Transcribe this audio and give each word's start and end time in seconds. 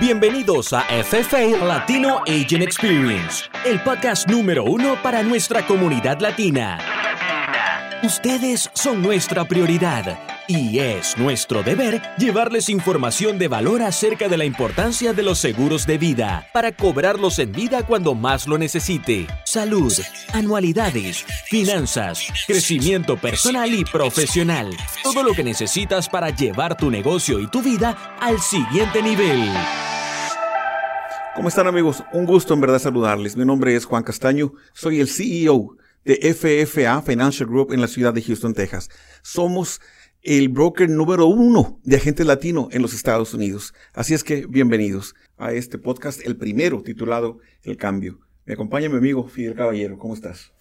Bienvenidos 0.00 0.72
a 0.72 0.80
FFA 1.04 1.62
Latino 1.62 2.20
Agent 2.26 2.62
Experience, 2.62 3.44
el 3.66 3.78
podcast 3.80 4.26
número 4.30 4.64
uno 4.64 4.96
para 5.02 5.22
nuestra 5.22 5.66
comunidad 5.66 6.20
latina. 6.20 6.78
Ustedes 8.02 8.70
son 8.72 9.02
nuestra 9.02 9.44
prioridad 9.44 10.18
y 10.50 10.80
es 10.80 11.16
nuestro 11.16 11.62
deber 11.62 12.02
llevarles 12.18 12.68
información 12.68 13.38
de 13.38 13.46
valor 13.46 13.82
acerca 13.82 14.28
de 14.28 14.36
la 14.36 14.44
importancia 14.44 15.12
de 15.12 15.22
los 15.22 15.38
seguros 15.38 15.86
de 15.86 15.96
vida 15.96 16.48
para 16.52 16.72
cobrarlos 16.72 17.38
en 17.38 17.52
vida 17.52 17.86
cuando 17.86 18.16
más 18.16 18.48
lo 18.48 18.58
necesite. 18.58 19.28
Salud, 19.44 19.92
anualidades, 20.32 21.24
finanzas, 21.46 22.26
crecimiento 22.48 23.16
personal 23.16 23.72
y 23.72 23.84
profesional. 23.84 24.76
Todo 25.04 25.22
lo 25.22 25.34
que 25.34 25.44
necesitas 25.44 26.08
para 26.08 26.30
llevar 26.30 26.76
tu 26.76 26.90
negocio 26.90 27.38
y 27.38 27.46
tu 27.46 27.62
vida 27.62 28.16
al 28.20 28.40
siguiente 28.40 29.02
nivel. 29.02 29.52
¿Cómo 31.36 31.48
están 31.48 31.68
amigos? 31.68 32.02
Un 32.12 32.26
gusto 32.26 32.54
en 32.54 32.60
verdad 32.60 32.80
saludarles. 32.80 33.36
Mi 33.36 33.44
nombre 33.44 33.76
es 33.76 33.84
Juan 33.84 34.02
Castaño, 34.02 34.52
soy 34.72 34.98
el 34.98 35.08
CEO 35.08 35.76
de 36.04 36.34
FFA 36.34 37.02
Financial 37.02 37.48
Group 37.48 37.72
en 37.72 37.80
la 37.80 37.86
ciudad 37.86 38.14
de 38.14 38.22
Houston, 38.22 38.54
Texas. 38.54 38.88
Somos 39.22 39.80
el 40.22 40.50
broker 40.50 40.88
número 40.88 41.26
uno 41.26 41.80
de 41.82 41.96
agentes 41.96 42.26
latino 42.26 42.68
en 42.72 42.82
los 42.82 42.92
Estados 42.92 43.32
Unidos. 43.32 43.72
Así 43.94 44.12
es 44.12 44.22
que 44.22 44.46
bienvenidos 44.46 45.14
a 45.38 45.52
este 45.52 45.78
podcast, 45.78 46.24
el 46.26 46.36
primero 46.36 46.82
titulado 46.82 47.38
El 47.62 47.78
Cambio. 47.78 48.20
Me 48.44 48.52
acompaña 48.52 48.90
mi 48.90 48.98
amigo 48.98 49.26
Fidel 49.28 49.54
Caballero. 49.54 49.98
¿Cómo 49.98 50.12
estás? 50.12 50.52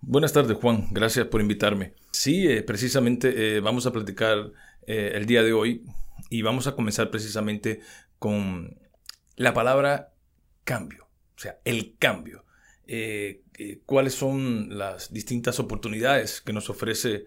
Buenas 0.00 0.32
tardes, 0.32 0.56
Juan. 0.56 0.86
Gracias 0.92 1.26
por 1.26 1.40
invitarme. 1.40 1.94
Sí, 2.12 2.46
eh, 2.46 2.62
precisamente 2.62 3.56
eh, 3.56 3.60
vamos 3.60 3.86
a 3.86 3.92
platicar 3.92 4.52
eh, 4.86 5.12
el 5.14 5.26
día 5.26 5.42
de 5.42 5.52
hoy 5.52 5.84
y 6.30 6.42
vamos 6.42 6.68
a 6.68 6.76
comenzar 6.76 7.10
precisamente 7.10 7.80
con 8.20 8.78
la 9.34 9.52
palabra 9.52 10.12
cambio. 10.62 11.08
O 11.36 11.40
sea, 11.40 11.58
el 11.64 11.96
cambio. 11.98 12.44
¿Cuáles 13.86 14.12
son 14.14 14.76
las 14.76 15.12
distintas 15.12 15.58
oportunidades 15.58 16.42
que 16.42 16.52
nos 16.52 16.68
ofrece 16.68 17.24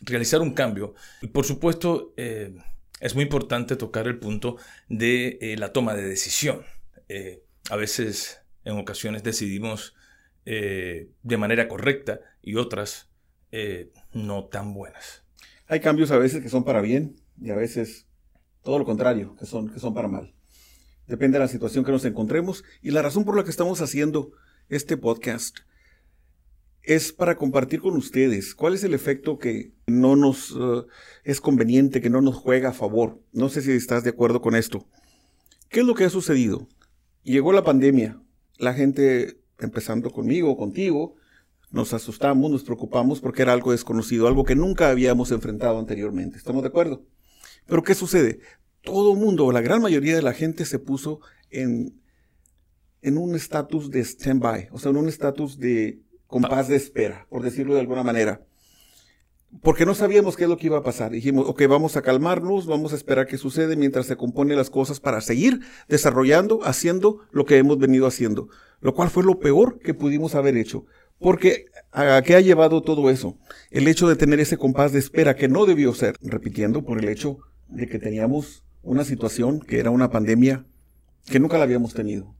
realizar 0.00 0.40
un 0.40 0.52
cambio. 0.52 0.94
Y 1.22 1.28
por 1.28 1.44
supuesto, 1.44 2.12
eh, 2.16 2.56
es 3.00 3.14
muy 3.14 3.24
importante 3.24 3.76
tocar 3.76 4.06
el 4.06 4.18
punto 4.18 4.56
de 4.88 5.38
eh, 5.40 5.56
la 5.56 5.72
toma 5.72 5.94
de 5.94 6.02
decisión. 6.02 6.62
Eh, 7.08 7.42
a 7.70 7.76
veces, 7.76 8.40
en 8.64 8.78
ocasiones, 8.78 9.22
decidimos 9.22 9.94
de 10.42 11.36
manera 11.36 11.68
correcta 11.68 12.18
y 12.42 12.56
otras 12.56 13.08
no 14.12 14.46
tan 14.46 14.74
buenas. 14.74 15.22
Hay 15.68 15.78
cambios 15.78 16.10
a 16.10 16.18
veces 16.18 16.42
que 16.42 16.48
son 16.48 16.64
para 16.64 16.80
bien 16.80 17.14
y 17.40 17.50
a 17.50 17.54
veces 17.54 18.08
todo 18.62 18.80
lo 18.80 18.84
contrario, 18.84 19.36
que 19.36 19.46
son, 19.46 19.72
que 19.72 19.78
son 19.78 19.94
para 19.94 20.08
mal. 20.08 20.34
Depende 21.06 21.38
de 21.38 21.44
la 21.44 21.48
situación 21.48 21.84
que 21.84 21.92
nos 21.92 22.04
encontremos 22.04 22.64
y 22.82 22.90
la 22.90 23.02
razón 23.02 23.24
por 23.24 23.36
la 23.36 23.44
que 23.44 23.50
estamos 23.50 23.80
haciendo 23.80 24.32
este 24.68 24.96
podcast 24.96 25.58
es 26.82 27.12
para 27.12 27.36
compartir 27.36 27.80
con 27.80 27.96
ustedes 27.96 28.54
cuál 28.54 28.74
es 28.74 28.84
el 28.84 28.94
efecto 28.94 29.38
que 29.38 29.72
no 29.86 30.16
nos 30.16 30.56
eh, 30.58 30.82
es 31.24 31.40
conveniente, 31.40 32.00
que 32.00 32.10
no 32.10 32.20
nos 32.20 32.36
juega 32.36 32.70
a 32.70 32.74
favor. 32.74 33.20
No 33.32 33.48
sé 33.48 33.62
si 33.62 33.72
estás 33.72 34.04
de 34.04 34.10
acuerdo 34.10 34.40
con 34.40 34.54
esto. 34.54 34.86
¿Qué 35.68 35.80
es 35.80 35.86
lo 35.86 35.94
que 35.94 36.04
ha 36.04 36.10
sucedido? 36.10 36.68
Llegó 37.22 37.52
la 37.52 37.64
pandemia, 37.64 38.20
la 38.58 38.74
gente, 38.74 39.40
empezando 39.58 40.10
conmigo, 40.10 40.56
contigo, 40.56 41.16
nos 41.70 41.92
asustamos, 41.92 42.50
nos 42.50 42.64
preocupamos 42.64 43.20
porque 43.20 43.42
era 43.42 43.52
algo 43.52 43.72
desconocido, 43.72 44.26
algo 44.26 44.44
que 44.44 44.56
nunca 44.56 44.88
habíamos 44.88 45.30
enfrentado 45.30 45.78
anteriormente. 45.78 46.36
¿Estamos 46.36 46.62
de 46.62 46.68
acuerdo? 46.68 47.04
Pero 47.66 47.82
¿qué 47.82 47.94
sucede? 47.94 48.40
Todo 48.82 49.12
el 49.12 49.18
mundo, 49.18 49.52
la 49.52 49.60
gran 49.60 49.82
mayoría 49.82 50.16
de 50.16 50.22
la 50.22 50.32
gente 50.32 50.64
se 50.64 50.78
puso 50.78 51.20
en, 51.50 52.00
en 53.02 53.18
un 53.18 53.36
estatus 53.36 53.90
de 53.90 54.00
stand-by, 54.00 54.68
o 54.72 54.78
sea, 54.78 54.90
en 54.90 54.96
un 54.96 55.08
estatus 55.08 55.58
de 55.58 56.02
con 56.30 56.42
paz 56.42 56.68
de 56.68 56.76
espera, 56.76 57.26
por 57.28 57.42
decirlo 57.42 57.74
de 57.74 57.80
alguna 57.80 58.02
manera. 58.02 58.42
Porque 59.62 59.84
no 59.84 59.96
sabíamos 59.96 60.36
qué 60.36 60.44
es 60.44 60.48
lo 60.48 60.56
que 60.56 60.66
iba 60.66 60.78
a 60.78 60.84
pasar. 60.84 61.10
Dijimos, 61.10 61.48
ok, 61.48 61.62
vamos 61.68 61.96
a 61.96 62.02
calmarnos, 62.02 62.66
vamos 62.66 62.92
a 62.92 62.96
esperar 62.96 63.26
qué 63.26 63.36
sucede 63.36 63.74
mientras 63.74 64.06
se 64.06 64.16
componen 64.16 64.56
las 64.56 64.70
cosas 64.70 65.00
para 65.00 65.20
seguir 65.20 65.60
desarrollando, 65.88 66.60
haciendo 66.62 67.22
lo 67.32 67.44
que 67.44 67.58
hemos 67.58 67.78
venido 67.78 68.06
haciendo. 68.06 68.48
Lo 68.80 68.94
cual 68.94 69.10
fue 69.10 69.24
lo 69.24 69.40
peor 69.40 69.80
que 69.80 69.92
pudimos 69.92 70.36
haber 70.36 70.56
hecho. 70.56 70.86
Porque 71.18 71.66
¿a 71.90 72.22
qué 72.22 72.36
ha 72.36 72.40
llevado 72.40 72.80
todo 72.82 73.10
eso? 73.10 73.36
El 73.72 73.88
hecho 73.88 74.08
de 74.08 74.14
tener 74.14 74.38
ese 74.38 74.56
compás 74.56 74.92
de 74.92 75.00
espera 75.00 75.34
que 75.34 75.48
no 75.48 75.66
debió 75.66 75.92
ser, 75.94 76.14
repitiendo, 76.22 76.84
por 76.84 76.98
el 76.98 77.08
hecho 77.08 77.38
de 77.68 77.88
que 77.88 77.98
teníamos 77.98 78.64
una 78.82 79.04
situación 79.04 79.60
que 79.60 79.80
era 79.80 79.90
una 79.90 80.10
pandemia 80.10 80.64
que 81.26 81.40
nunca 81.40 81.58
la 81.58 81.64
habíamos 81.64 81.92
tenido. 81.92 82.34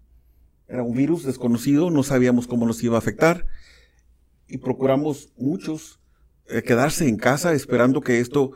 Era 0.69 0.85
un 0.85 0.97
virus 0.97 1.25
desconocido, 1.25 1.91
no 1.91 2.05
sabíamos 2.05 2.47
cómo 2.47 2.65
nos 2.65 2.83
iba 2.85 2.95
a 2.95 3.01
afectar 3.01 3.47
y 4.51 4.59
procuramos 4.59 5.33
muchos 5.37 6.01
eh, 6.49 6.63
quedarse 6.63 7.09
en 7.09 7.17
casa 7.17 7.55
esperando 7.55 8.01
que 8.01 8.21
esto 8.21 8.53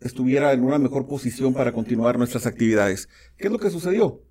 estuviera 0.00 0.52
en 0.52 0.64
una 0.64 0.78
mejor 0.78 1.06
posición 1.06 1.52
para 1.54 1.72
continuar 1.72 2.18
nuestras 2.18 2.46
actividades. 2.46 3.08
¿Qué 3.36 3.46
es 3.46 3.52
lo 3.52 3.58
que 3.58 3.70
sucedió? 3.70 4.22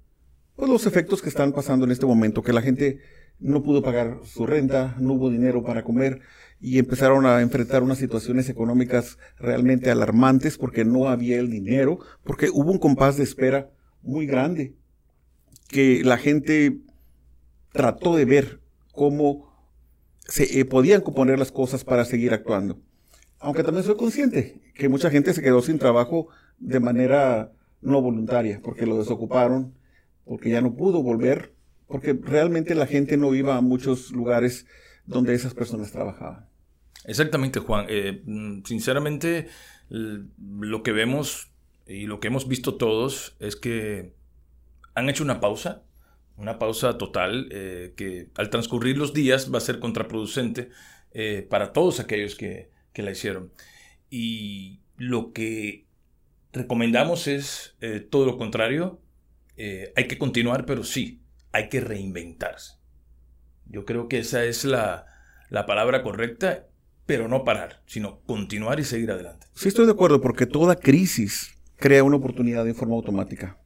Pues 0.56 0.70
los 0.70 0.86
efectos 0.86 1.22
que 1.22 1.30
están 1.30 1.54
pasando 1.54 1.86
en 1.86 1.92
este 1.92 2.06
momento, 2.06 2.42
que 2.42 2.54
la 2.54 2.62
gente 2.62 3.00
no 3.40 3.64
pudo 3.64 3.82
pagar 3.82 4.20
su 4.24 4.46
renta, 4.46 4.96
no 5.00 5.14
hubo 5.14 5.30
dinero 5.30 5.64
para 5.64 5.84
comer 5.84 6.22
y 6.60 6.78
empezaron 6.78 7.26
a 7.26 7.42
enfrentar 7.42 7.84
unas 7.84 7.98
situaciones 7.98 8.50
económicas 8.50 9.18
realmente 9.40 9.90
alarmantes 9.90 10.58
porque 10.58 10.86
no 10.86 11.10
había 11.10 11.40
el 11.40 11.50
dinero, 11.50 12.00
porque 12.24 12.50
hubo 12.52 12.72
un 12.72 12.80
compás 12.80 13.18
de 13.18 13.24
espera 13.24 13.72
muy 14.02 14.26
grande 14.26 14.76
que 15.68 16.04
la 16.04 16.18
gente 16.18 16.80
trató 17.72 18.16
de 18.16 18.26
ver 18.26 18.62
cómo 18.92 19.51
se 20.32 20.60
eh, 20.60 20.66
podían 20.66 21.02
componer 21.02 21.38
las 21.38 21.52
cosas 21.52 21.84
para 21.84 22.06
seguir 22.06 22.34
actuando. 22.34 22.80
Aunque 23.40 23.64
también 23.64 23.84
soy 23.84 23.98
consciente 23.98 24.62
que 24.76 24.88
mucha 24.88 25.10
gente 25.10 25.34
se 25.34 25.42
quedó 25.42 25.62
sin 25.62 25.78
trabajo 25.78 26.30
de 26.58 26.80
manera 26.80 27.52
no 27.82 28.02
voluntaria, 28.02 28.62
porque 28.64 28.86
lo 28.86 28.98
desocuparon, 28.98 29.74
porque 30.24 30.50
ya 30.50 30.62
no 30.62 30.76
pudo 30.76 31.04
volver, 31.04 31.54
porque 31.86 32.14
realmente 32.14 32.76
la 32.76 32.86
gente 32.88 33.18
no 33.18 33.36
iba 33.36 33.58
a 33.58 33.62
muchos 33.62 34.12
lugares 34.12 34.68
donde 35.06 35.34
esas 35.34 35.54
personas 35.54 35.92
trabajaban. 35.92 36.48
Exactamente, 37.04 37.60
Juan. 37.60 37.88
Eh, 37.90 38.22
mm, 38.26 38.64
sinceramente, 38.64 39.48
lo 39.90 40.82
que 40.82 40.94
vemos 40.94 41.52
y 41.86 42.06
lo 42.06 42.22
que 42.22 42.30
hemos 42.30 42.48
visto 42.48 42.76
todos 42.76 43.36
es 43.40 43.58
que 43.58 44.14
han 44.94 45.10
hecho 45.10 45.26
una 45.26 45.42
pausa 45.42 45.84
una 46.42 46.58
pausa 46.58 46.98
total 46.98 47.48
eh, 47.52 47.94
que 47.96 48.30
al 48.36 48.50
transcurrir 48.50 48.98
los 48.98 49.14
días 49.14 49.54
va 49.54 49.60
a 49.60 49.62
ser 49.62 49.80
contraproducente 49.80 50.70
eh, 51.14 51.46
para 51.48 51.72
todos 51.72 52.00
aquellos 52.00 52.36
que, 52.36 52.70
la 52.96 53.12
hicieron. 53.12 53.52
Y 54.10 54.82
lo 54.98 55.32
que 55.32 55.86
recomendamos 56.52 57.28
es 57.28 57.76
eh, 57.82 58.00
todo 58.00 58.26
lo 58.26 58.38
contrario. 58.38 59.00
hay 59.58 60.08
que 60.08 60.18
continuar, 60.18 60.66
pero 60.66 60.84
sí, 60.84 61.22
hay 61.52 61.70
que 61.70 61.80
reinventarse. 61.80 62.74
Yo 63.66 63.86
creo 63.86 64.08
que 64.08 64.20
esa 64.20 64.44
es 64.44 64.66
la, 64.66 65.06
la 65.50 65.66
palabra 65.66 66.04
correcta, 66.04 66.68
pero 67.06 67.28
no 67.28 67.44
parar, 67.44 67.82
sino 67.86 68.22
continuar 68.22 68.80
y 68.80 68.84
seguir 68.84 69.12
adelante. 69.12 69.48
Sí, 69.54 69.68
estoy 69.70 69.86
de 69.86 69.94
acuerdo, 69.94 70.22
porque 70.22 70.46
toda 70.46 70.76
crisis 70.76 71.58
crea 71.78 72.04
una 72.04 72.18
oportunidad 72.18 72.66
de 72.66 72.74
forma 72.74 72.96
automática. 72.96 73.58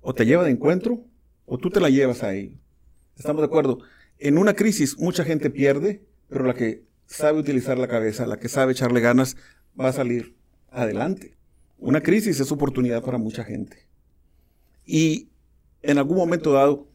O 0.00 0.14
te 0.14 0.26
lleva 0.26 0.44
de 0.44 0.50
encuentro 0.50 1.04
o 1.46 1.58
tú 1.58 1.70
te 1.70 1.80
la 1.80 1.90
llevas 1.90 2.22
ahí. 2.22 2.60
¿Estamos 3.16 3.42
de 3.42 3.46
acuerdo? 3.46 3.78
En 4.18 4.38
una 4.38 4.54
crisis 4.54 4.98
mucha 4.98 5.24
gente 5.24 5.50
pierde, 5.50 6.02
pero 6.28 6.44
la 6.44 6.54
que 6.54 6.84
sabe 7.06 7.38
utilizar 7.38 7.78
la 7.78 7.88
cabeza, 7.88 8.26
la 8.26 8.38
que 8.38 8.48
sabe 8.48 8.72
echarle 8.72 9.00
ganas, 9.00 9.36
va 9.78 9.88
a 9.88 9.92
salir 9.92 10.36
adelante. 10.70 11.36
Una 11.78 12.00
crisis 12.00 12.40
es 12.40 12.50
oportunidad 12.50 13.02
para 13.02 13.18
mucha 13.18 13.44
gente. 13.44 13.88
Y 14.86 15.28
en 15.82 15.98
algún 15.98 16.16
momento 16.16 16.52
dado 16.52 16.88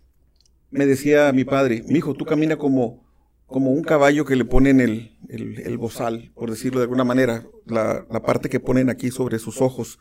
me 0.71 0.85
decía 0.85 1.31
mi 1.31 1.43
padre, 1.43 1.83
mi 1.87 1.99
hijo, 1.99 2.13
tú 2.13 2.25
camina 2.25 2.57
como, 2.57 3.03
como 3.47 3.71
un 3.71 3.83
caballo 3.83 4.25
que 4.25 4.35
le 4.35 4.45
ponen 4.45 4.79
el, 4.79 5.17
el, 5.27 5.77
bozal, 5.77 6.31
por 6.35 6.49
decirlo 6.49 6.79
de 6.79 6.83
alguna 6.83 7.03
manera, 7.03 7.45
la, 7.65 8.05
la 8.09 8.21
parte 8.21 8.49
que 8.49 8.59
ponen 8.59 8.89
aquí 8.89 9.09
sobre 9.09 9.39
sus 9.39 9.61
ojos 9.61 9.99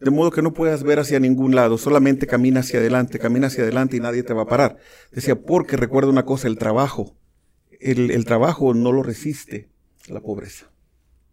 de 0.00 0.10
modo 0.10 0.30
que 0.30 0.42
no 0.42 0.54
puedas 0.54 0.82
ver 0.82 0.98
hacia 0.98 1.20
ningún 1.20 1.54
lado, 1.54 1.76
solamente 1.76 2.26
camina 2.26 2.60
hacia 2.60 2.80
adelante, 2.80 3.18
camina 3.18 3.48
hacia 3.48 3.64
adelante 3.64 3.96
y 3.96 4.00
nadie 4.00 4.22
te 4.22 4.32
va 4.32 4.42
a 4.42 4.46
parar. 4.46 4.78
Decía, 5.12 5.40
porque 5.40 5.76
recuerda 5.76 6.10
una 6.10 6.24
cosa, 6.24 6.48
el 6.48 6.56
trabajo, 6.56 7.16
el, 7.80 8.24
trabajo 8.24 8.72
no 8.72 8.92
lo 8.92 9.02
resiste 9.02 9.68
la 10.08 10.20
pobreza. 10.20 10.70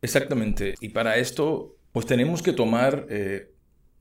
Exactamente, 0.01 0.75
y 0.81 0.89
para 0.89 1.17
esto, 1.17 1.77
pues 1.93 2.05
tenemos 2.05 2.41
que 2.41 2.53
tomar 2.53 3.07
eh, 3.09 3.51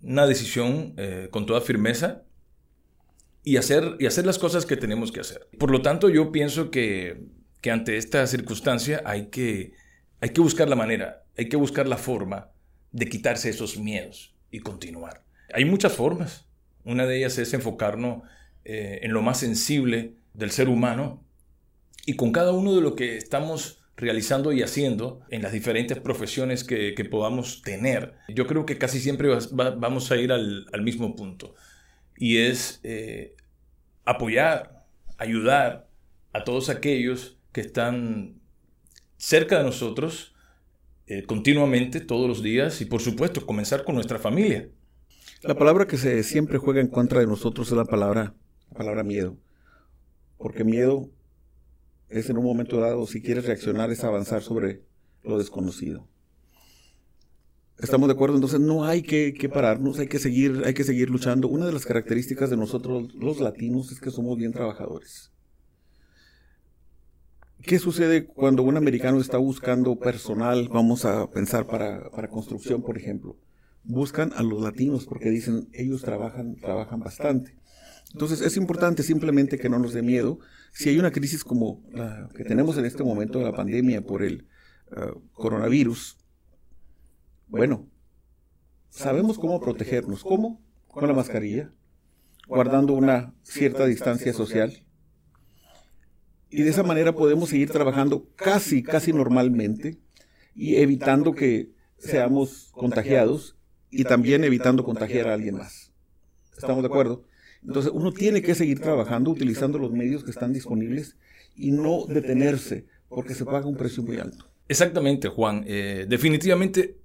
una 0.02 0.26
decisión 0.26 0.94
eh, 0.96 1.28
con 1.30 1.46
toda 1.46 1.60
firmeza 1.60 2.24
y 3.44 3.56
hacer, 3.58 3.96
y 4.00 4.06
hacer 4.06 4.26
las 4.26 4.38
cosas 4.38 4.66
que 4.66 4.76
tenemos 4.76 5.12
que 5.12 5.20
hacer. 5.20 5.48
Por 5.58 5.70
lo 5.70 5.80
tanto, 5.80 6.08
yo 6.08 6.32
pienso 6.32 6.72
que, 6.72 7.28
que 7.60 7.70
ante 7.70 7.96
esta 7.96 8.26
circunstancia 8.26 9.00
hay 9.04 9.28
que, 9.28 9.74
hay 10.20 10.30
que 10.30 10.40
buscar 10.40 10.68
la 10.68 10.76
manera, 10.76 11.22
hay 11.38 11.48
que 11.48 11.56
buscar 11.56 11.86
la 11.86 11.96
forma 11.96 12.50
de 12.90 13.08
quitarse 13.08 13.48
esos 13.48 13.78
miedos 13.78 14.35
y 14.50 14.60
continuar. 14.60 15.22
Hay 15.52 15.64
muchas 15.64 15.92
formas. 15.92 16.46
Una 16.84 17.06
de 17.06 17.18
ellas 17.18 17.38
es 17.38 17.52
enfocarnos 17.54 18.22
eh, 18.64 19.00
en 19.02 19.12
lo 19.12 19.22
más 19.22 19.40
sensible 19.40 20.14
del 20.34 20.50
ser 20.50 20.68
humano 20.68 21.24
y 22.04 22.14
con 22.14 22.32
cada 22.32 22.52
uno 22.52 22.74
de 22.74 22.80
lo 22.80 22.94
que 22.94 23.16
estamos 23.16 23.82
realizando 23.96 24.52
y 24.52 24.62
haciendo 24.62 25.20
en 25.30 25.42
las 25.42 25.52
diferentes 25.52 25.98
profesiones 25.98 26.64
que, 26.64 26.92
podamos 27.10 27.62
tener, 27.62 28.14
yo 28.28 28.46
creo 28.46 28.66
que 28.66 28.78
casi 28.78 29.00
siempre 29.00 29.30
vamos 29.52 30.10
a 30.10 30.16
ir 30.16 30.32
al, 30.32 30.82
mismo 30.82 31.16
punto. 31.16 31.54
Y 32.16 32.38
es 32.38 32.80
eh, 32.82 33.34
apoyar, 34.04 34.84
ayudar 35.16 35.88
a 36.32 36.44
todos 36.44 36.68
aquellos 36.68 37.38
que 37.52 37.62
están 37.62 38.40
cerca 39.16 39.58
de 39.58 39.64
nosotros 39.64 40.35
eh, 41.06 41.24
continuamente, 41.24 42.00
todos 42.00 42.28
los 42.28 42.42
días, 42.42 42.80
y 42.80 42.84
por 42.84 43.00
supuesto 43.00 43.46
comenzar 43.46 43.84
con 43.84 43.94
nuestra 43.94 44.18
familia. 44.18 44.68
La 45.42 45.56
palabra 45.56 45.86
que 45.86 45.96
se 45.96 46.22
siempre 46.22 46.58
juega 46.58 46.80
en 46.80 46.88
contra 46.88 47.20
de 47.20 47.26
nosotros 47.26 47.68
es 47.68 47.76
la 47.76 47.84
palabra, 47.84 48.34
la 48.70 48.76
palabra 48.76 49.04
miedo. 49.04 49.36
Porque 50.38 50.64
miedo 50.64 51.08
es 52.08 52.28
en 52.30 52.38
un 52.38 52.44
momento 52.44 52.80
dado, 52.80 53.06
si 53.06 53.22
quieres 53.22 53.46
reaccionar, 53.46 53.90
es 53.90 54.02
avanzar 54.02 54.42
sobre 54.42 54.82
lo 55.22 55.38
desconocido. 55.38 56.08
¿Estamos 57.78 58.08
de 58.08 58.14
acuerdo? 58.14 58.36
Entonces 58.36 58.60
no 58.60 58.84
hay 58.84 59.02
que, 59.02 59.50
pararnos, 59.52 59.98
hay 59.98 60.08
que, 60.08 60.18
seguir, 60.18 60.62
hay 60.64 60.72
que 60.72 60.84
seguir 60.84 61.10
luchando. 61.10 61.46
Una 61.46 61.66
de 61.66 61.72
las 61.72 61.84
características 61.84 62.48
de 62.48 62.56
nosotros 62.56 63.14
los 63.14 63.38
latinos 63.38 63.92
es 63.92 64.00
que 64.00 64.10
somos 64.10 64.38
bien 64.38 64.52
trabajadores. 64.52 65.30
¿Qué 67.66 67.80
sucede 67.80 68.26
cuando 68.26 68.62
un 68.62 68.76
americano 68.76 69.18
está 69.18 69.38
buscando 69.38 69.98
personal, 69.98 70.68
vamos 70.72 71.04
a 71.04 71.28
pensar 71.28 71.66
para, 71.66 72.10
para 72.10 72.28
construcción, 72.28 72.80
por 72.80 72.96
ejemplo? 72.96 73.40
Buscan 73.82 74.32
a 74.36 74.44
los 74.44 74.62
latinos 74.62 75.04
porque 75.04 75.30
dicen, 75.30 75.68
ellos 75.72 76.02
trabajan, 76.02 76.54
trabajan 76.54 77.00
bastante. 77.00 77.58
Entonces 78.12 78.40
es 78.40 78.56
importante 78.56 79.02
simplemente 79.02 79.58
que 79.58 79.68
no 79.68 79.80
nos 79.80 79.94
dé 79.94 80.02
miedo. 80.02 80.38
Si 80.72 80.90
hay 80.90 81.00
una 81.00 81.10
crisis 81.10 81.42
como 81.42 81.82
la 81.90 82.28
que 82.36 82.44
tenemos 82.44 82.78
en 82.78 82.84
este 82.84 83.02
momento 83.02 83.40
de 83.40 83.46
la 83.46 83.52
pandemia 83.52 84.00
por 84.02 84.22
el 84.22 84.46
uh, 84.92 85.18
coronavirus, 85.32 86.18
bueno, 87.48 87.90
sabemos 88.90 89.40
cómo 89.40 89.60
protegernos. 89.60 90.22
¿Cómo? 90.22 90.62
Con 90.86 91.08
la 91.08 91.14
mascarilla, 91.14 91.72
guardando 92.46 92.92
una 92.92 93.34
cierta 93.42 93.86
distancia 93.86 94.32
social. 94.32 94.85
Y 96.50 96.62
de 96.62 96.70
esa 96.70 96.82
manera 96.82 97.14
podemos 97.14 97.48
seguir 97.48 97.70
trabajando 97.70 98.28
casi, 98.36 98.82
casi 98.82 99.12
normalmente 99.12 99.98
y 100.54 100.76
evitando 100.76 101.32
que 101.32 101.70
seamos 101.98 102.70
contagiados 102.72 103.56
y 103.90 104.04
también 104.04 104.44
evitando 104.44 104.84
contagiar 104.84 105.28
a 105.28 105.34
alguien 105.34 105.56
más. 105.56 105.92
¿Estamos 106.56 106.82
de 106.82 106.88
acuerdo? 106.88 107.24
Entonces 107.66 107.90
uno 107.92 108.12
tiene 108.12 108.42
que 108.42 108.54
seguir 108.54 108.80
trabajando 108.80 109.30
utilizando 109.30 109.78
los 109.78 109.92
medios 109.92 110.24
que 110.24 110.30
están 110.30 110.52
disponibles 110.52 111.16
y 111.56 111.72
no 111.72 112.06
detenerse 112.06 112.86
porque 113.08 113.34
se 113.34 113.44
paga 113.44 113.66
un 113.66 113.76
precio 113.76 114.02
muy 114.02 114.18
alto. 114.18 114.48
Exactamente, 114.68 115.28
Juan. 115.28 115.64
Eh, 115.66 116.06
definitivamente 116.08 116.96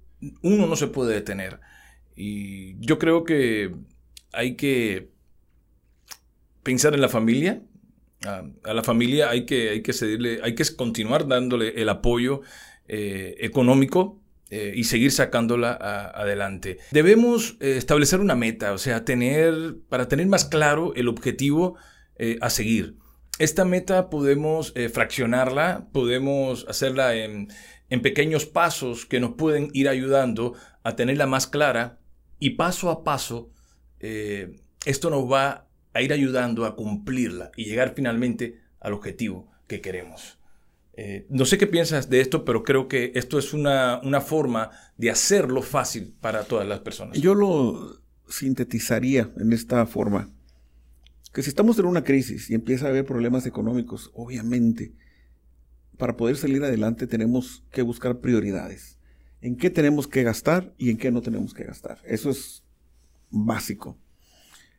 uno 0.42 0.66
no 0.66 0.76
se 0.76 0.88
puede 0.88 1.14
detener. 1.14 1.60
Y 2.14 2.78
yo 2.78 2.98
creo 2.98 3.24
que 3.24 3.74
hay 4.32 4.54
que 4.56 5.10
pensar 6.62 6.94
en 6.94 7.00
la 7.00 7.08
familia. 7.08 7.62
A, 8.26 8.72
la 8.72 8.82
familia 8.82 9.30
hay 9.30 9.46
que, 9.46 9.70
hay 9.70 9.82
que 9.82 9.92
hay 10.42 10.54
que 10.54 10.64
continuar 10.76 11.26
dándole 11.26 11.80
el 11.80 11.88
apoyo 11.88 12.42
eh, 12.88 13.36
económico 13.38 14.20
eh, 14.50 14.72
y 14.76 14.84
seguir 14.84 15.12
sacándola 15.12 15.72
adelante. 16.14 16.78
Debemos 16.90 17.56
eh, 17.60 17.76
establecer 17.78 18.20
una 18.20 18.34
meta, 18.34 18.72
o 18.72 18.78
sea, 18.78 19.04
tener, 19.04 19.76
para 19.88 20.08
tener 20.08 20.26
más 20.26 20.44
claro 20.44 20.92
el 20.94 21.08
objetivo 21.08 21.76
a 22.40 22.50
seguir. 22.50 22.98
Esta 23.40 23.64
meta 23.64 24.08
podemos 24.08 24.74
fraccionarla, 24.92 25.88
podemos 25.90 26.64
hacerla 26.68 27.16
en, 27.16 27.48
en 27.90 28.00
pequeños 28.00 28.46
pasos 28.46 29.06
que 29.06 29.18
nos 29.18 29.32
pueden 29.32 29.70
ir 29.72 29.88
ayudando 29.88 30.54
a 30.84 30.94
tenerla 30.94 31.26
más 31.26 31.48
clara 31.48 31.98
y 32.38 32.50
paso 32.50 32.90
a 32.90 33.02
paso 33.02 33.50
esto 33.98 35.10
nos 35.10 35.30
va 35.30 35.66
a 35.94 36.02
ir 36.02 36.12
ayudando 36.12 36.64
a 36.64 36.76
cumplirla 36.76 37.50
y 37.56 37.64
llegar 37.64 37.94
finalmente 37.94 38.60
al 38.80 38.92
objetivo 38.92 39.50
que 39.66 39.80
queremos. 39.80 40.38
Eh, 40.94 41.26
no 41.30 41.46
sé 41.46 41.56
qué 41.56 41.66
piensas 41.66 42.10
de 42.10 42.20
esto, 42.20 42.44
pero 42.44 42.62
creo 42.62 42.86
que 42.86 43.12
esto 43.14 43.38
es 43.38 43.54
una, 43.54 44.00
forma 44.20 44.70
de 44.98 45.10
hacerlo 45.10 45.62
fácil 45.62 46.14
para 46.20 46.44
todas 46.44 46.68
las 46.68 46.80
personas. 46.80 47.18
Yo 47.18 47.34
lo 47.34 48.02
sintetizaría 48.28 49.32
en 49.38 49.52
esta 49.52 49.86
forma. 49.86 50.30
Que 51.32 51.42
si 51.42 51.48
estamos 51.48 51.78
en 51.78 51.86
una 51.86 52.04
crisis 52.04 52.50
y 52.50 52.54
empieza 52.54 52.86
a 52.86 52.88
haber 52.90 53.06
problemas 53.06 53.46
económicos, 53.46 54.10
obviamente, 54.12 54.92
para 55.96 56.16
poder 56.16 56.36
salir 56.36 56.62
adelante 56.62 57.06
tenemos 57.06 57.64
que 57.70 57.80
buscar 57.80 58.20
prioridades. 58.20 58.98
En 59.40 59.56
qué 59.56 59.70
tenemos 59.70 60.06
que 60.06 60.22
gastar 60.22 60.74
y 60.76 60.90
en 60.90 60.98
qué 60.98 61.10
no 61.10 61.22
tenemos 61.22 61.54
que 61.54 61.64
gastar. 61.64 62.00
Eso 62.04 62.28
es 62.28 62.64
básico. 63.30 63.98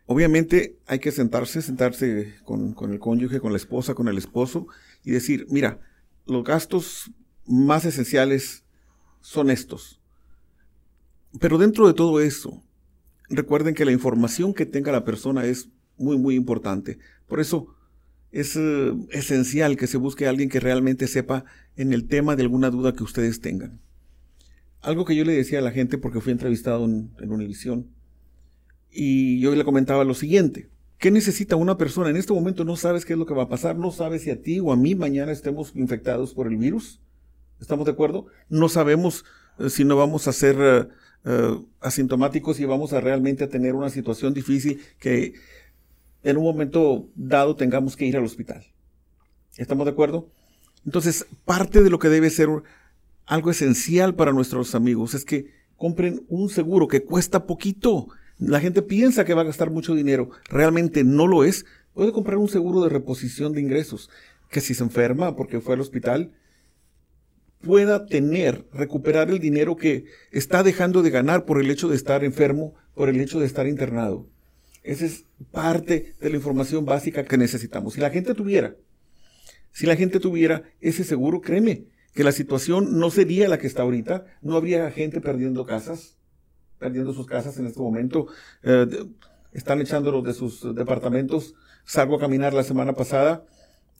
Obviamente 0.05 0.77
hay 0.85 0.99
que 0.99 1.11
sentarse, 1.11 1.61
sentarse 1.61 2.35
con, 2.43 2.73
con 2.73 2.91
el 2.91 2.99
cónyuge, 2.99 3.39
con 3.39 3.51
la 3.53 3.57
esposa, 3.57 3.95
con 3.95 4.07
el 4.07 4.17
esposo 4.17 4.67
y 5.03 5.11
decir, 5.11 5.47
mira, 5.49 5.79
los 6.25 6.43
gastos 6.43 7.11
más 7.45 7.85
esenciales 7.85 8.63
son 9.21 9.49
estos. 9.49 10.01
Pero 11.39 11.57
dentro 11.57 11.87
de 11.87 11.93
todo 11.93 12.19
eso, 12.19 12.63
recuerden 13.29 13.73
que 13.73 13.85
la 13.85 13.91
información 13.91 14.53
que 14.53 14.65
tenga 14.65 14.91
la 14.91 15.05
persona 15.05 15.45
es 15.45 15.69
muy, 15.97 16.17
muy 16.17 16.35
importante. 16.35 16.99
Por 17.27 17.39
eso 17.39 17.75
es 18.31 18.55
eh, 18.55 18.93
esencial 19.11 19.77
que 19.77 19.87
se 19.87 19.97
busque 19.97 20.25
a 20.25 20.29
alguien 20.29 20.49
que 20.49 20.59
realmente 20.59 21.07
sepa 21.07 21.45
en 21.75 21.93
el 21.93 22.07
tema 22.07 22.35
de 22.35 22.43
alguna 22.43 22.69
duda 22.69 22.93
que 22.93 23.03
ustedes 23.03 23.39
tengan. 23.39 23.79
Algo 24.81 25.05
que 25.05 25.15
yo 25.15 25.23
le 25.23 25.33
decía 25.33 25.59
a 25.59 25.61
la 25.63 25.71
gente 25.71 25.97
porque 25.97 26.19
fui 26.19 26.33
entrevistado 26.33 26.85
en, 26.85 27.11
en 27.19 27.31
Univisión 27.31 27.87
y 28.93 29.39
yo 29.39 29.53
le 29.55 29.63
comentaba 29.63 30.03
lo 30.03 30.13
siguiente. 30.13 30.69
¿Qué 30.97 31.11
necesita 31.11 31.55
una 31.55 31.77
persona? 31.77 32.09
En 32.09 32.15
este 32.15 32.31
momento 32.31 32.63
no 32.63 32.75
sabes 32.75 33.03
qué 33.03 33.13
es 33.13 33.19
lo 33.19 33.25
que 33.25 33.33
va 33.33 33.43
a 33.43 33.49
pasar, 33.49 33.75
no 33.75 33.91
sabes 33.91 34.21
si 34.21 34.29
a 34.29 34.41
ti 34.41 34.59
o 34.59 34.71
a 34.71 34.77
mí 34.77 34.95
mañana 34.95 35.31
estemos 35.31 35.73
infectados 35.75 36.33
por 36.33 36.47
el 36.47 36.57
virus. 36.57 37.01
¿Estamos 37.59 37.85
de 37.85 37.91
acuerdo? 37.91 38.27
No 38.49 38.69
sabemos 38.69 39.25
eh, 39.59 39.69
si 39.69 39.83
no 39.83 39.97
vamos 39.97 40.27
a 40.27 40.33
ser 40.33 40.55
eh, 40.59 40.87
eh, 41.25 41.59
asintomáticos 41.81 42.59
y 42.59 42.65
vamos 42.65 42.93
a 42.93 43.01
realmente 43.01 43.43
a 43.43 43.49
tener 43.49 43.75
una 43.75 43.89
situación 43.89 44.33
difícil 44.33 44.81
que 44.99 45.33
en 46.23 46.37
un 46.37 46.43
momento 46.43 47.09
dado 47.15 47.55
tengamos 47.55 47.97
que 47.97 48.05
ir 48.05 48.15
al 48.15 48.23
hospital. 48.23 48.63
¿Estamos 49.57 49.85
de 49.85 49.91
acuerdo? 49.91 50.29
Entonces, 50.85 51.25
parte 51.45 51.83
de 51.83 51.89
lo 51.89 51.99
que 51.99 52.09
debe 52.09 52.29
ser 52.29 52.49
algo 53.25 53.51
esencial 53.51 54.15
para 54.15 54.33
nuestros 54.33 54.75
amigos 54.75 55.13
es 55.13 55.25
que 55.25 55.51
compren 55.77 56.25
un 56.27 56.49
seguro 56.49 56.87
que 56.87 57.03
cuesta 57.03 57.45
poquito 57.45 58.07
la 58.39 58.59
gente 58.59 58.81
piensa 58.81 59.25
que 59.25 59.33
va 59.33 59.41
a 59.41 59.45
gastar 59.45 59.69
mucho 59.69 59.95
dinero, 59.95 60.29
realmente 60.49 61.03
no 61.03 61.27
lo 61.27 61.43
es. 61.43 61.65
Puede 61.93 62.11
comprar 62.11 62.37
un 62.37 62.49
seguro 62.49 62.81
de 62.81 62.89
reposición 62.89 63.53
de 63.53 63.61
ingresos, 63.61 64.09
que 64.49 64.61
si 64.61 64.73
se 64.73 64.83
enferma 64.83 65.35
porque 65.35 65.61
fue 65.61 65.75
al 65.75 65.81
hospital, 65.81 66.33
pueda 67.61 68.05
tener, 68.05 68.67
recuperar 68.73 69.29
el 69.29 69.39
dinero 69.39 69.75
que 69.75 70.05
está 70.31 70.63
dejando 70.63 71.01
de 71.01 71.09
ganar 71.09 71.45
por 71.45 71.59
el 71.59 71.71
hecho 71.71 71.87
de 71.87 71.95
estar 71.95 72.23
enfermo, 72.23 72.75
por 72.93 73.09
el 73.09 73.19
hecho 73.19 73.39
de 73.39 73.45
estar 73.45 73.67
internado. 73.67 74.27
Esa 74.83 75.05
es 75.05 75.25
parte 75.51 76.15
de 76.19 76.29
la 76.29 76.35
información 76.35 76.85
básica 76.85 77.23
que 77.23 77.37
necesitamos. 77.37 77.93
Si 77.93 78.01
la 78.01 78.09
gente 78.09 78.33
tuviera, 78.33 78.75
si 79.71 79.85
la 79.85 79.95
gente 79.95 80.19
tuviera 80.19 80.63
ese 80.81 81.03
seguro, 81.03 81.41
créeme 81.41 81.85
que 82.13 82.23
la 82.23 82.31
situación 82.31 82.99
no 82.99 83.09
sería 83.09 83.47
la 83.47 83.57
que 83.57 83.67
está 83.67 83.83
ahorita, 83.83 84.25
no 84.41 84.55
habría 84.55 84.91
gente 84.91 85.21
perdiendo 85.21 85.65
casas, 85.65 86.17
perdiendo 86.83 87.13
sus 87.13 87.25
casas 87.25 87.57
en 87.57 87.65
este 87.65 87.79
momento, 87.79 88.27
eh, 88.61 88.85
están 89.53 89.79
echándolos 89.79 90.23
de 90.25 90.33
sus 90.33 90.75
departamentos. 90.75 91.55
Salgo 91.85 92.17
a 92.17 92.19
caminar 92.19 92.53
la 92.53 92.63
semana 92.63 92.93
pasada 92.93 93.45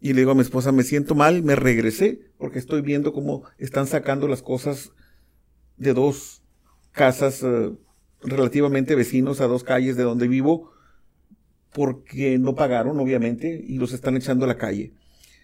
y 0.02 0.12
le 0.12 0.20
digo 0.20 0.32
a 0.32 0.36
mi 0.36 0.42
esposa, 0.42 0.74
me 0.74 0.84
siento 0.84 1.16
mal, 1.16 1.44
me 1.44 1.56
regresé 1.56 2.20
porque 2.38 2.60
estoy 2.60 2.82
viendo 2.82 3.14
cómo 3.14 3.44
están 3.58 3.88
sacando 3.88 4.28
las 4.28 4.42
cosas 4.42 4.92
de 5.78 5.94
dos 5.94 6.44
casas 6.92 7.42
eh, 7.44 7.72
relativamente 8.22 8.96
vecinos 8.96 9.40
a 9.40 9.48
dos 9.48 9.64
calles 9.64 9.96
de 9.96 10.04
donde 10.04 10.28
vivo 10.28 10.72
porque 11.72 12.38
no 12.38 12.54
pagaron, 12.54 13.00
obviamente, 13.00 13.64
y 13.66 13.78
los 13.78 13.94
están 13.94 14.18
echando 14.18 14.44
a 14.44 14.50
la 14.50 14.58
calle. 14.58 14.94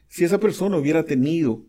Si 0.10 0.26
esa 0.26 0.40
persona 0.40 0.78
hubiera 0.78 1.06
tenido 1.06 1.66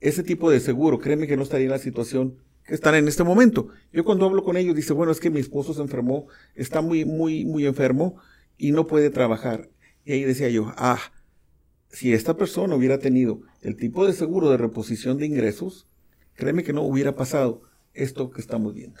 ese 0.00 0.22
tipo 0.22 0.50
de 0.50 0.60
seguro, 0.60 0.98
créeme 0.98 1.26
que 1.26 1.36
no 1.36 1.44
estaría 1.44 1.66
en 1.66 1.70
la 1.70 1.78
situación 1.78 2.36
que 2.64 2.74
están 2.74 2.94
en 2.94 3.08
este 3.08 3.24
momento. 3.24 3.68
Yo 3.92 4.04
cuando 4.04 4.26
hablo 4.26 4.42
con 4.42 4.56
ellos 4.56 4.74
dice, 4.74 4.92
bueno, 4.92 5.12
es 5.12 5.20
que 5.20 5.30
mi 5.30 5.40
esposo 5.40 5.74
se 5.74 5.82
enfermó, 5.82 6.26
está 6.54 6.80
muy, 6.80 7.04
muy, 7.04 7.44
muy 7.44 7.66
enfermo 7.66 8.16
y 8.56 8.72
no 8.72 8.86
puede 8.86 9.10
trabajar. 9.10 9.68
Y 10.04 10.12
ahí 10.12 10.24
decía 10.24 10.48
yo, 10.48 10.72
ah, 10.76 11.00
si 11.88 12.12
esta 12.12 12.36
persona 12.36 12.74
hubiera 12.74 12.98
tenido 12.98 13.42
el 13.62 13.76
tipo 13.76 14.06
de 14.06 14.12
seguro 14.12 14.50
de 14.50 14.56
reposición 14.56 15.18
de 15.18 15.26
ingresos, 15.26 15.86
créeme 16.34 16.64
que 16.64 16.72
no 16.72 16.82
hubiera 16.82 17.14
pasado 17.14 17.62
esto 17.92 18.30
que 18.30 18.40
estamos 18.40 18.74
viendo. 18.74 19.00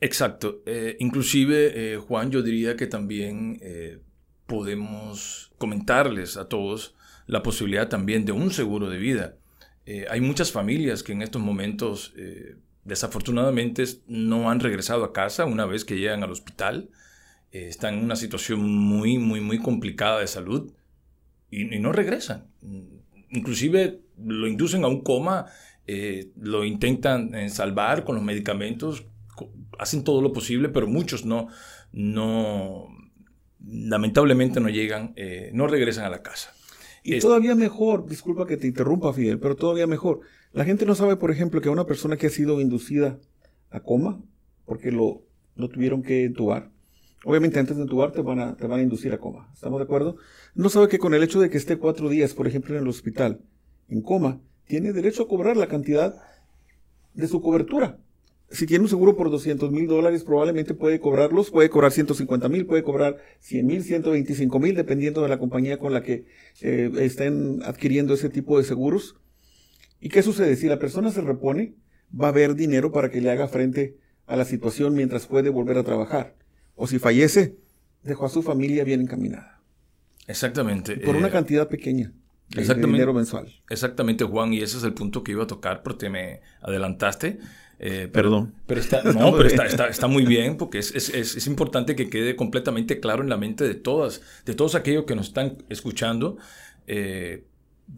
Exacto. 0.00 0.62
Eh, 0.64 0.96
inclusive, 0.98 1.72
eh, 1.74 1.96
Juan, 1.98 2.30
yo 2.30 2.42
diría 2.42 2.76
que 2.76 2.86
también 2.86 3.58
eh, 3.60 3.98
podemos 4.46 5.52
comentarles 5.58 6.36
a 6.36 6.48
todos 6.48 6.94
la 7.26 7.42
posibilidad 7.42 7.88
también 7.88 8.24
de 8.24 8.32
un 8.32 8.50
seguro 8.50 8.88
de 8.88 8.98
vida. 8.98 9.36
hay 10.08 10.20
muchas 10.20 10.52
familias 10.52 11.02
que 11.02 11.12
en 11.12 11.22
estos 11.22 11.42
momentos 11.42 12.14
desafortunadamente 12.84 13.84
no 14.06 14.50
han 14.50 14.60
regresado 14.60 15.04
a 15.04 15.12
casa 15.12 15.44
una 15.44 15.66
vez 15.66 15.84
que 15.84 15.98
llegan 15.98 16.22
al 16.22 16.30
hospital. 16.30 16.90
están 17.50 17.94
en 17.94 18.04
una 18.04 18.16
situación 18.16 18.60
muy, 18.62 19.18
muy, 19.18 19.40
muy 19.40 19.58
complicada 19.58 20.20
de 20.20 20.26
salud 20.26 20.72
y, 21.50 21.74
y 21.74 21.78
no 21.78 21.92
regresan. 21.92 22.46
Inclusive 23.30 24.00
lo 24.18 24.46
inducen 24.46 24.84
a 24.84 24.88
un 24.88 25.02
coma, 25.02 25.46
lo 26.36 26.64
intentan 26.64 27.50
salvar 27.50 28.04
con 28.04 28.14
los 28.14 28.24
medicamentos 28.24 29.04
hacen 29.80 30.04
todo 30.04 30.20
lo 30.20 30.32
posible, 30.32 30.68
pero 30.68 30.86
muchos 30.86 31.24
no, 31.24 31.48
no, 31.92 32.88
lamentablemente 33.66 34.60
no 34.60 34.68
llegan, 34.68 35.12
eh, 35.16 35.50
no 35.54 35.66
regresan 35.66 36.04
a 36.04 36.10
la 36.10 36.22
casa. 36.22 36.52
Y 37.02 37.18
todavía 37.18 37.54
mejor, 37.54 38.06
disculpa 38.06 38.46
que 38.46 38.58
te 38.58 38.66
interrumpa, 38.66 39.12
Fidel, 39.14 39.38
pero 39.38 39.56
todavía 39.56 39.86
mejor. 39.86 40.20
La 40.52 40.64
gente 40.64 40.86
no 40.86 40.94
sabe, 40.94 41.16
por 41.16 41.30
ejemplo, 41.30 41.60
que 41.60 41.68
una 41.68 41.86
persona 41.86 42.16
que 42.16 42.26
ha 42.26 42.30
sido 42.30 42.60
inducida 42.60 43.18
a 43.70 43.80
coma, 43.80 44.20
porque 44.66 44.90
lo, 44.90 45.22
lo 45.56 45.68
tuvieron 45.68 46.02
que 46.02 46.24
entubar, 46.24 46.70
obviamente 47.24 47.58
antes 47.58 47.76
de 47.76 47.82
entubar 47.82 48.12
te 48.12 48.22
van, 48.22 48.40
a, 48.40 48.56
te 48.56 48.66
van 48.66 48.80
a 48.80 48.82
inducir 48.82 49.12
a 49.12 49.18
coma, 49.18 49.50
¿estamos 49.52 49.78
de 49.78 49.84
acuerdo? 49.84 50.16
No 50.54 50.68
sabe 50.68 50.88
que 50.88 50.98
con 50.98 51.14
el 51.14 51.22
hecho 51.22 51.40
de 51.40 51.50
que 51.50 51.58
esté 51.58 51.76
cuatro 51.76 52.08
días, 52.08 52.34
por 52.34 52.46
ejemplo, 52.46 52.74
en 52.74 52.82
el 52.82 52.88
hospital, 52.88 53.40
en 53.88 54.02
coma, 54.02 54.40
tiene 54.66 54.92
derecho 54.92 55.22
a 55.22 55.28
cobrar 55.28 55.56
la 55.56 55.68
cantidad 55.68 56.14
de 57.14 57.28
su 57.28 57.40
cobertura 57.40 57.98
si 58.50 58.66
tiene 58.66 58.82
un 58.82 58.88
seguro 58.88 59.16
por 59.16 59.30
200 59.30 59.70
mil 59.70 59.86
dólares, 59.86 60.24
probablemente 60.24 60.74
puede 60.74 60.98
cobrarlos, 60.98 61.50
puede 61.50 61.70
cobrar 61.70 61.92
150 61.92 62.48
mil, 62.48 62.66
puede 62.66 62.82
cobrar 62.82 63.18
100 63.40 63.66
mil, 63.66 63.84
125 63.84 64.58
mil, 64.58 64.74
dependiendo 64.74 65.22
de 65.22 65.28
la 65.28 65.38
compañía 65.38 65.78
con 65.78 65.92
la 65.92 66.02
que 66.02 66.24
eh, 66.60 66.90
estén 66.98 67.60
adquiriendo 67.64 68.14
ese 68.14 68.28
tipo 68.28 68.58
de 68.58 68.64
seguros. 68.64 69.16
¿Y 70.00 70.08
qué 70.08 70.22
sucede? 70.22 70.56
Si 70.56 70.66
la 70.66 70.78
persona 70.78 71.10
se 71.10 71.20
repone, 71.20 71.74
va 72.18 72.26
a 72.26 72.30
haber 72.30 72.54
dinero 72.54 72.90
para 72.92 73.10
que 73.10 73.20
le 73.20 73.30
haga 73.30 73.48
frente 73.48 73.98
a 74.26 74.36
la 74.36 74.44
situación 74.44 74.94
mientras 74.94 75.26
puede 75.26 75.50
volver 75.50 75.76
a 75.78 75.84
trabajar. 75.84 76.36
O 76.74 76.86
si 76.86 76.98
fallece, 76.98 77.56
dejó 78.02 78.26
a 78.26 78.30
su 78.30 78.42
familia 78.42 78.84
bien 78.84 79.02
encaminada. 79.02 79.60
Exactamente. 80.26 80.96
por 80.96 81.16
una 81.16 81.28
eh, 81.28 81.32
cantidad 81.32 81.68
pequeña. 81.68 82.12
De, 82.48 82.62
dinero 82.74 83.14
mensual. 83.14 83.46
Exactamente, 83.68 84.24
Juan, 84.24 84.52
y 84.52 84.60
ese 84.60 84.78
es 84.78 84.82
el 84.82 84.92
punto 84.92 85.22
que 85.22 85.32
iba 85.32 85.44
a 85.44 85.46
tocar 85.46 85.82
porque 85.84 86.10
me 86.10 86.40
adelantaste. 86.62 87.38
Eh, 87.78 88.08
Perdón. 88.12 88.54
Pero 88.66 88.80
está, 88.80 89.02
no, 89.12 89.36
pero 89.36 89.48
está, 89.48 89.86
está, 89.86 90.06
muy 90.08 90.26
bien 90.26 90.56
porque 90.56 90.78
es, 90.78 90.94
es, 90.94 91.08
es, 91.14 91.46
importante 91.46 91.94
que 91.94 92.10
quede 92.10 92.34
completamente 92.34 92.98
claro 92.98 93.22
en 93.22 93.28
la 93.28 93.36
mente 93.36 93.64
de 93.64 93.74
todas, 93.74 94.20
de 94.44 94.54
todos 94.54 94.74
aquellos 94.74 95.04
que 95.04 95.14
nos 95.14 95.28
están 95.28 95.58
escuchando. 95.68 96.38
Eh, 96.86 97.44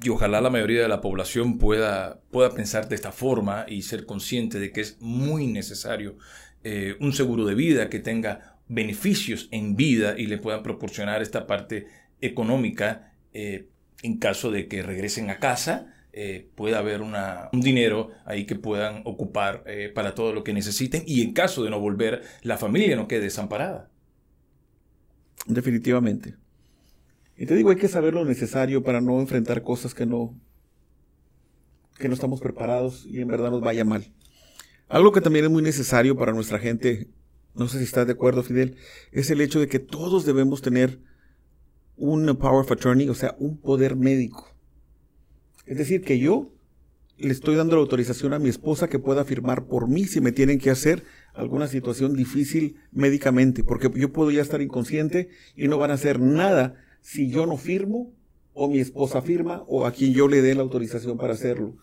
y 0.00 0.08
ojalá 0.08 0.40
la 0.40 0.50
mayoría 0.50 0.82
de 0.82 0.88
la 0.88 1.00
población 1.00 1.58
pueda, 1.58 2.20
pueda 2.30 2.50
pensar 2.50 2.88
de 2.88 2.94
esta 2.94 3.12
forma 3.12 3.66
y 3.68 3.82
ser 3.82 4.06
consciente 4.06 4.60
de 4.60 4.70
que 4.70 4.80
es 4.80 5.00
muy 5.00 5.46
necesario 5.46 6.16
eh, 6.62 6.96
un 7.00 7.12
seguro 7.12 7.44
de 7.44 7.54
vida 7.54 7.90
que 7.90 7.98
tenga 7.98 8.58
beneficios 8.68 9.48
en 9.50 9.74
vida 9.74 10.14
y 10.16 10.26
le 10.26 10.38
puedan 10.38 10.62
proporcionar 10.62 11.20
esta 11.20 11.46
parte 11.46 11.86
económica 12.20 13.12
en 13.32 14.18
caso 14.18 14.50
de 14.50 14.68
que 14.68 14.82
regresen 14.82 15.30
a 15.30 15.38
casa 15.38 15.92
eh, 16.14 16.50
pueda 16.56 16.78
haber 16.78 17.00
una, 17.00 17.48
un 17.54 17.62
dinero 17.62 18.10
ahí 18.26 18.44
que 18.44 18.54
puedan 18.54 19.00
ocupar 19.06 19.64
eh, 19.66 19.90
para 19.94 20.14
todo 20.14 20.34
lo 20.34 20.44
que 20.44 20.52
necesiten 20.52 21.02
y 21.06 21.22
en 21.22 21.32
caso 21.32 21.64
de 21.64 21.70
no 21.70 21.80
volver, 21.80 22.22
la 22.42 22.58
familia 22.58 22.96
no 22.96 23.08
quede 23.08 23.20
desamparada. 23.20 23.90
Definitivamente. 25.46 26.34
Y 27.42 27.46
te 27.46 27.56
digo, 27.56 27.70
hay 27.70 27.76
que 27.76 27.88
saber 27.88 28.14
lo 28.14 28.24
necesario 28.24 28.84
para 28.84 29.00
no 29.00 29.18
enfrentar 29.18 29.64
cosas 29.64 29.94
que 29.94 30.06
no, 30.06 30.40
que 31.98 32.06
no 32.06 32.14
estamos 32.14 32.40
preparados 32.40 33.04
y 33.04 33.20
en 33.20 33.26
verdad 33.26 33.50
nos 33.50 33.60
vaya 33.60 33.84
mal. 33.84 34.12
Algo 34.88 35.10
que 35.10 35.20
también 35.20 35.46
es 35.46 35.50
muy 35.50 35.60
necesario 35.60 36.16
para 36.16 36.32
nuestra 36.32 36.60
gente, 36.60 37.08
no 37.56 37.66
sé 37.66 37.78
si 37.78 37.84
estás 37.84 38.06
de 38.06 38.12
acuerdo, 38.12 38.44
Fidel, 38.44 38.76
es 39.10 39.28
el 39.30 39.40
hecho 39.40 39.58
de 39.58 39.66
que 39.66 39.80
todos 39.80 40.24
debemos 40.24 40.62
tener 40.62 41.00
un 41.96 42.24
power 42.36 42.60
of 42.60 42.70
attorney, 42.70 43.08
o 43.08 43.14
sea, 43.14 43.34
un 43.40 43.60
poder 43.60 43.96
médico. 43.96 44.54
Es 45.66 45.78
decir, 45.78 46.02
que 46.02 46.20
yo 46.20 46.52
le 47.16 47.32
estoy 47.32 47.56
dando 47.56 47.74
la 47.74 47.82
autorización 47.82 48.34
a 48.34 48.38
mi 48.38 48.50
esposa 48.50 48.86
que 48.86 49.00
pueda 49.00 49.24
firmar 49.24 49.66
por 49.66 49.88
mí 49.88 50.04
si 50.04 50.20
me 50.20 50.30
tienen 50.30 50.60
que 50.60 50.70
hacer 50.70 51.02
alguna 51.34 51.66
situación 51.66 52.14
difícil 52.14 52.76
médicamente, 52.92 53.64
porque 53.64 53.90
yo 53.96 54.12
puedo 54.12 54.30
ya 54.30 54.42
estar 54.42 54.62
inconsciente 54.62 55.28
y 55.56 55.66
no 55.66 55.76
van 55.76 55.90
a 55.90 55.94
hacer 55.94 56.20
nada 56.20 56.76
si 57.02 57.28
yo 57.28 57.44
no 57.44 57.58
firmo 57.58 58.12
o 58.54 58.68
mi 58.68 58.78
esposa 58.78 59.20
firma 59.20 59.64
o 59.66 59.84
a 59.84 59.92
quien 59.92 60.14
yo 60.14 60.28
le 60.28 60.40
dé 60.40 60.54
la 60.54 60.62
autorización 60.62 61.18
para 61.18 61.34
hacerlo. 61.34 61.76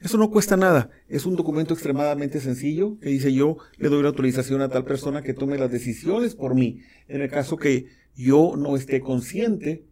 Eso 0.00 0.18
no 0.18 0.30
cuesta 0.30 0.56
nada, 0.56 0.90
es 1.08 1.24
un 1.24 1.36
documento 1.36 1.72
extremadamente 1.72 2.40
sencillo 2.40 2.98
que 2.98 3.10
dice 3.10 3.32
yo 3.32 3.58
le 3.78 3.88
doy 3.88 4.02
la 4.02 4.08
autorización 4.08 4.60
a 4.60 4.68
tal 4.68 4.84
persona 4.84 5.22
que 5.22 5.34
tome 5.34 5.56
las 5.56 5.70
decisiones 5.70 6.34
por 6.34 6.54
mí, 6.54 6.80
en 7.08 7.22
el 7.22 7.30
caso 7.30 7.56
que 7.56 7.86
yo 8.16 8.54
no 8.56 8.76
esté 8.76 9.00
consciente 9.00 9.84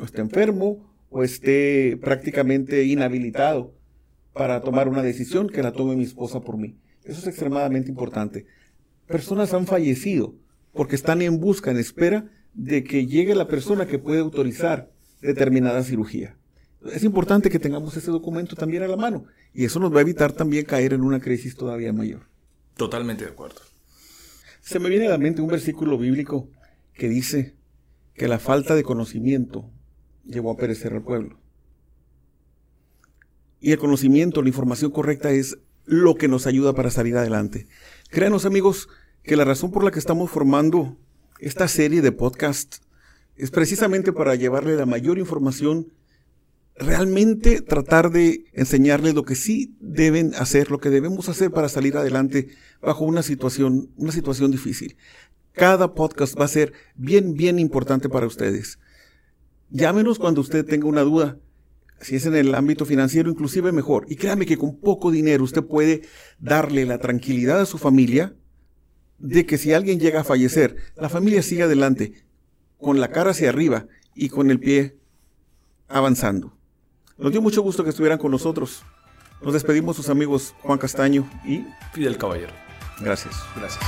o 0.00 0.04
esté 0.04 0.20
enfermo 0.20 0.92
o 1.10 1.22
esté 1.22 1.96
prácticamente 2.02 2.84
inhabilitado 2.84 3.74
para 4.32 4.60
tomar 4.60 4.88
una 4.88 5.02
decisión 5.02 5.48
que 5.48 5.62
la 5.62 5.72
tome 5.72 5.96
mi 5.96 6.04
esposa 6.04 6.40
por 6.40 6.58
mí. 6.58 6.76
Eso 7.04 7.20
es 7.20 7.26
extremadamente 7.26 7.88
importante. 7.88 8.46
Personas 9.06 9.54
han 9.54 9.66
fallecido 9.66 10.34
porque 10.72 10.96
están 10.96 11.22
en 11.22 11.40
busca, 11.40 11.70
en 11.70 11.78
espera 11.78 12.30
de 12.56 12.82
que 12.82 13.06
llegue 13.06 13.34
la 13.34 13.48
persona 13.48 13.86
que 13.86 13.98
puede 13.98 14.20
autorizar 14.20 14.90
determinada 15.20 15.84
cirugía. 15.84 16.36
Es 16.92 17.04
importante 17.04 17.50
que 17.50 17.58
tengamos 17.58 17.96
ese 17.96 18.10
documento 18.10 18.56
también 18.56 18.82
a 18.82 18.88
la 18.88 18.96
mano 18.96 19.26
y 19.52 19.64
eso 19.64 19.78
nos 19.78 19.92
va 19.92 19.98
a 19.98 20.02
evitar 20.02 20.32
también 20.32 20.64
caer 20.64 20.94
en 20.94 21.02
una 21.02 21.20
crisis 21.20 21.54
todavía 21.54 21.92
mayor. 21.92 22.22
Totalmente 22.76 23.24
de 23.24 23.30
acuerdo. 23.30 23.60
Se 24.60 24.78
me 24.78 24.88
viene 24.88 25.06
a 25.06 25.10
la 25.10 25.18
mente 25.18 25.42
un 25.42 25.48
versículo 25.48 25.98
bíblico 25.98 26.48
que 26.94 27.08
dice 27.08 27.54
que 28.14 28.26
la 28.26 28.38
falta 28.38 28.74
de 28.74 28.82
conocimiento 28.82 29.70
llevó 30.24 30.50
a 30.50 30.56
perecer 30.56 30.94
al 30.94 31.02
pueblo. 31.02 31.38
Y 33.60 33.72
el 33.72 33.78
conocimiento, 33.78 34.42
la 34.42 34.48
información 34.48 34.90
correcta 34.90 35.30
es 35.30 35.58
lo 35.84 36.14
que 36.14 36.28
nos 36.28 36.46
ayuda 36.46 36.74
para 36.74 36.90
salir 36.90 37.16
adelante. 37.16 37.68
Créanos 38.10 38.46
amigos 38.46 38.88
que 39.22 39.36
la 39.36 39.44
razón 39.44 39.70
por 39.70 39.84
la 39.84 39.90
que 39.90 39.98
estamos 39.98 40.30
formando 40.30 40.96
esta 41.38 41.68
serie 41.68 42.02
de 42.02 42.12
podcast 42.12 42.76
es 43.36 43.50
precisamente 43.50 44.12
para 44.12 44.34
llevarle 44.34 44.76
la 44.76 44.86
mayor 44.86 45.18
información, 45.18 45.92
realmente 46.74 47.60
tratar 47.60 48.10
de 48.10 48.44
enseñarles 48.52 49.14
lo 49.14 49.24
que 49.24 49.34
sí 49.34 49.76
deben 49.80 50.34
hacer, 50.34 50.70
lo 50.70 50.78
que 50.78 50.90
debemos 50.90 51.28
hacer 51.28 51.50
para 51.50 51.68
salir 51.68 51.96
adelante 51.96 52.48
bajo 52.80 53.04
una 53.04 53.22
situación, 53.22 53.90
una 53.96 54.12
situación 54.12 54.50
difícil. 54.50 54.96
Cada 55.52 55.94
podcast 55.94 56.38
va 56.38 56.44
a 56.44 56.48
ser 56.48 56.72
bien, 56.94 57.34
bien 57.34 57.58
importante 57.58 58.08
para 58.08 58.26
ustedes. 58.26 58.78
Llámenos 59.70 60.18
cuando 60.18 60.40
usted 60.40 60.64
tenga 60.64 60.86
una 60.86 61.02
duda. 61.02 61.38
Si 62.00 62.16
es 62.16 62.26
en 62.26 62.34
el 62.36 62.54
ámbito 62.54 62.84
financiero, 62.84 63.30
inclusive 63.30 63.72
mejor. 63.72 64.04
Y 64.08 64.16
créame 64.16 64.44
que 64.44 64.58
con 64.58 64.78
poco 64.78 65.10
dinero 65.10 65.44
usted 65.44 65.64
puede 65.64 66.02
darle 66.38 66.84
la 66.84 66.98
tranquilidad 66.98 67.60
a 67.60 67.66
su 67.66 67.78
familia 67.78 68.36
de 69.18 69.46
que 69.46 69.58
si 69.58 69.72
alguien 69.72 70.00
llega 70.00 70.20
a 70.20 70.24
fallecer, 70.24 70.76
la 70.96 71.08
familia 71.08 71.42
sigue 71.42 71.62
adelante, 71.62 72.12
con 72.78 73.00
la 73.00 73.08
cara 73.08 73.30
hacia 73.30 73.48
arriba 73.48 73.86
y 74.14 74.28
con 74.28 74.50
el 74.50 74.60
pie 74.60 74.96
avanzando. 75.88 76.56
Nos 77.18 77.32
dio 77.32 77.40
mucho 77.40 77.62
gusto 77.62 77.82
que 77.84 77.90
estuvieran 77.90 78.18
con 78.18 78.30
nosotros. 78.30 78.82
Nos 79.42 79.54
despedimos 79.54 79.96
sus 79.96 80.08
amigos 80.08 80.54
Juan 80.62 80.78
Castaño 80.78 81.28
y 81.44 81.64
Fidel 81.92 82.18
Caballero. 82.18 82.52
Gracias. 83.00 83.34
Gracias. 83.56 83.84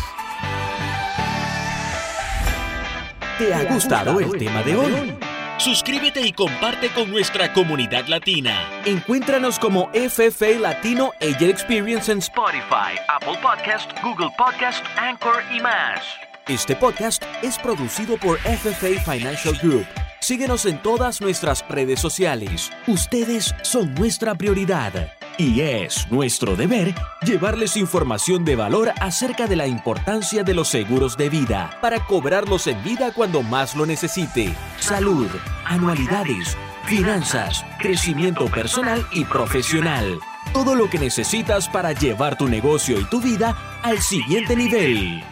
¿Te 3.38 3.54
ha 3.54 3.72
gustado 3.72 4.18
el 4.20 4.32
tema 4.32 4.62
de 4.62 4.76
hoy? 4.76 5.27
Suscríbete 5.68 6.22
y 6.22 6.32
comparte 6.32 6.88
con 6.88 7.10
nuestra 7.10 7.52
comunidad 7.52 8.06
latina. 8.06 8.58
Encuéntranos 8.86 9.58
como 9.58 9.90
FFA 9.90 10.58
Latino 10.58 11.12
Agent 11.20 11.42
Experience 11.42 12.10
en 12.10 12.20
Spotify, 12.20 12.96
Apple 13.06 13.38
Podcast, 13.42 13.90
Google 14.02 14.30
Podcast, 14.38 14.82
Anchor 14.96 15.42
y 15.54 15.60
más. 15.60 16.00
Este 16.46 16.74
podcast 16.74 17.22
es 17.42 17.58
producido 17.58 18.16
por 18.16 18.38
FFA 18.38 19.12
Financial 19.12 19.54
Group. 19.62 19.86
Síguenos 20.20 20.64
en 20.64 20.80
todas 20.80 21.20
nuestras 21.20 21.62
redes 21.68 22.00
sociales. 22.00 22.72
Ustedes 22.86 23.54
son 23.60 23.94
nuestra 23.94 24.34
prioridad. 24.34 25.17
Y 25.40 25.60
es 25.60 26.10
nuestro 26.10 26.56
deber 26.56 26.96
llevarles 27.22 27.76
información 27.76 28.44
de 28.44 28.56
valor 28.56 28.90
acerca 29.00 29.46
de 29.46 29.54
la 29.54 29.68
importancia 29.68 30.42
de 30.42 30.52
los 30.52 30.66
seguros 30.66 31.16
de 31.16 31.30
vida 31.30 31.78
para 31.80 32.04
cobrarlos 32.04 32.66
en 32.66 32.82
vida 32.82 33.12
cuando 33.12 33.44
más 33.44 33.76
lo 33.76 33.86
necesite. 33.86 34.52
Salud, 34.80 35.28
anualidades, 35.64 36.56
finanzas, 36.86 37.64
crecimiento 37.78 38.46
personal 38.46 39.06
y 39.12 39.24
profesional. 39.26 40.18
Todo 40.52 40.74
lo 40.74 40.90
que 40.90 40.98
necesitas 40.98 41.68
para 41.68 41.92
llevar 41.92 42.36
tu 42.36 42.48
negocio 42.48 42.98
y 42.98 43.04
tu 43.04 43.20
vida 43.20 43.56
al 43.84 44.00
siguiente 44.00 44.56
nivel. 44.56 45.22